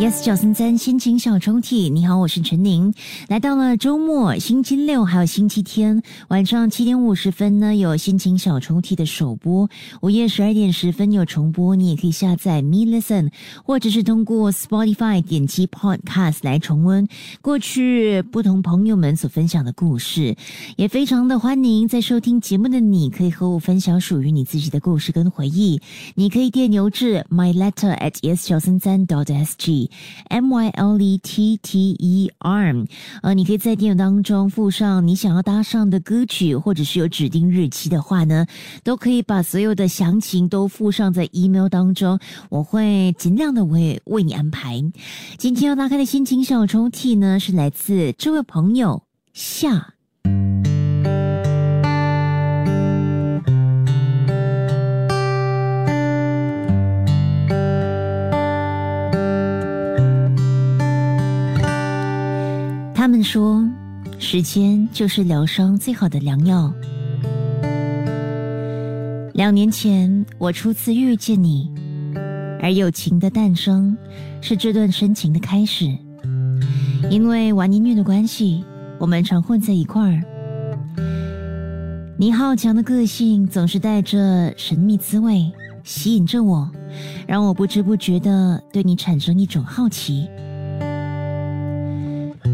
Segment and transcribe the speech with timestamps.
[0.00, 2.90] Yes，九三三心情小抽屉，你好，我是陈宁。
[3.28, 9.68] 来到了周末，星期六还有星期天晚上七点五十分呢，有心情小抽屉的首播；
[10.00, 11.76] 午夜十二点十分有重播。
[11.76, 13.30] 你也可以下载 Me Listen，
[13.62, 17.06] 或者是通过 Spotify 点击 Podcast 来重温
[17.42, 20.34] 过去不同朋友们所分享的故事。
[20.76, 25.78] 也非常的欢迎在收听节目的你，可以和我分享属于你自己的故事跟回忆。
[26.14, 29.89] 你可以电邮至 My Letter at yes 九三三 dot sg。
[30.28, 32.86] M Y L E T T E R，
[33.22, 38.46] 呃，你可以在电影当中附上你想要搭上的歌曲，或者是有指定日期的话呢，
[38.82, 42.18] 都可以把所有的详情都附上在 email 当中，
[42.48, 44.82] 我会尽量的为为你安排。
[45.38, 49.02] 今天要拉开的心情小抽屉呢，是来自这位朋友
[49.32, 49.94] 夏。
[63.00, 63.66] 他们说，
[64.18, 66.70] 时间就是疗伤最好的良药。
[69.32, 71.72] 两年前，我初次遇见你，
[72.60, 73.96] 而友情的诞生
[74.42, 75.86] 是这段深情的开始。
[77.10, 78.62] 因为玩音乐的关系，
[78.98, 80.20] 我们常混在一块儿。
[82.18, 85.50] 你好强的个性总是带着神秘滋味，
[85.84, 86.70] 吸引着我，
[87.26, 90.28] 让我不知不觉的对你产生一种好奇。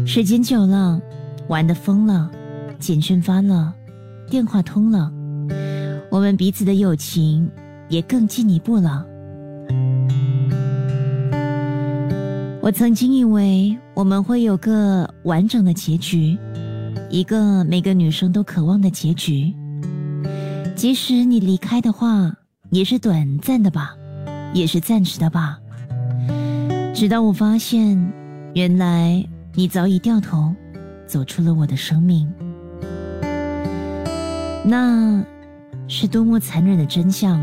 [0.07, 1.01] 时间久了，
[1.49, 2.31] 玩的疯了，
[2.79, 3.73] 简讯发了，
[4.29, 5.11] 电话通了，
[6.09, 7.51] 我们彼此的友情
[7.89, 9.05] 也更进一步了。
[12.61, 16.37] 我曾经以为我们会有个完整的结局，
[17.09, 19.53] 一个每个女生都渴望的结局。
[20.73, 22.33] 即使你离开的话，
[22.69, 23.93] 也是短暂的吧，
[24.53, 25.59] 也是暂时的吧。
[26.95, 28.09] 直到我发现，
[28.53, 29.21] 原来。
[29.57, 30.53] 你早已掉头，
[31.07, 32.31] 走出了我的生命，
[34.63, 35.25] 那
[35.87, 37.41] 是多么残忍的真相！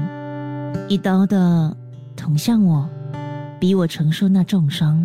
[0.89, 1.77] 一刀的
[2.15, 2.89] 捅向我，
[3.59, 5.05] 逼我承受那重伤。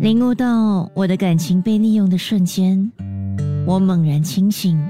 [0.00, 2.90] 领悟到我的感情被利用的瞬间，
[3.64, 4.84] 我猛然清醒，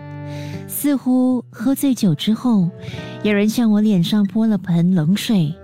[0.67, 2.71] 似乎喝醉酒之后，
[3.23, 5.55] 有人向我脸上泼了盆冷水。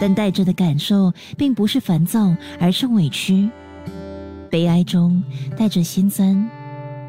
[0.00, 3.50] 但带着的感受并不是烦躁，而是委屈。
[4.50, 5.22] 悲哀中
[5.56, 6.48] 带着心酸，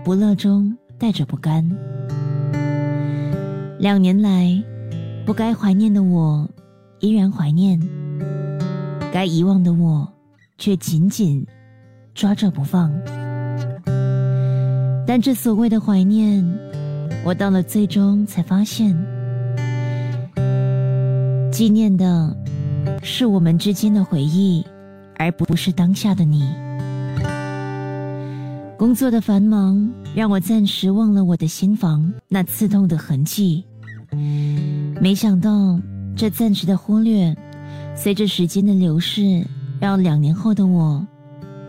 [0.03, 1.69] 不乐中带着不甘。
[3.79, 4.61] 两年来，
[5.25, 6.49] 不该怀念的我，
[6.99, 7.79] 依然怀念；
[9.13, 10.11] 该遗忘的我，
[10.57, 11.45] 却紧紧
[12.13, 12.91] 抓着不放。
[15.07, 16.45] 但这所谓的怀念，
[17.23, 18.93] 我到了最终才发现，
[21.51, 22.35] 纪念的。
[23.01, 24.65] 是我们之间的回忆，
[25.17, 26.43] 而不是当下的你。
[28.77, 33.65] 工作的繁忙让我暂时忘了我的心房那刺痛的痕迹。
[35.01, 35.79] 没想到
[36.15, 37.35] 这暂时的忽略，
[37.95, 39.45] 随着时间的流逝，
[39.79, 41.05] 让两年后的我，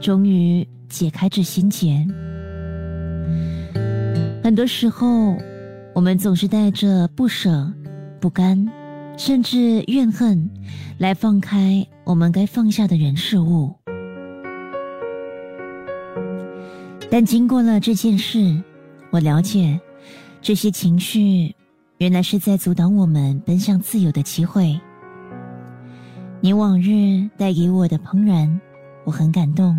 [0.00, 2.06] 终于解开这心结。
[4.42, 5.36] 很多时候，
[5.94, 7.72] 我们总是带着不舍、
[8.20, 8.68] 不甘。
[9.16, 10.48] 甚至怨恨，
[11.00, 13.75] 来放开我们该放下的人事物。
[17.11, 18.62] 但经过了这件事，
[19.10, 19.81] 我了解，
[20.43, 21.56] 这些情绪
[21.97, 24.78] 原来是在阻挡我们奔向自由的机会。
[26.43, 28.60] 你往日带给我的怦然，
[29.06, 29.75] 我很感动；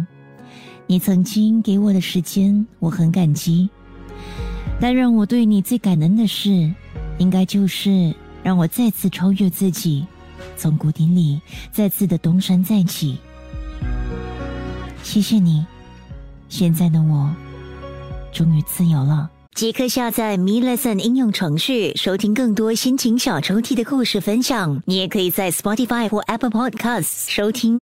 [0.88, 3.70] 你曾经给我的时间，我很感激。
[4.80, 6.74] 但让我对你最感恩的事，
[7.20, 8.12] 应该就是。
[8.44, 10.04] 让我再次超越自己，
[10.58, 11.42] 从谷底里
[11.72, 13.18] 再次的东山再起。
[15.04, 15.66] 谢谢你，
[16.50, 17.30] 现在的我
[18.32, 19.30] 终于自由了。
[19.54, 24.82] 即刻下载 Me Lesson 应用程序，收听更多心情小抽屉的故事分享。
[24.86, 27.80] 你也可以在 Spotify 或 Apple Podcasts 收听。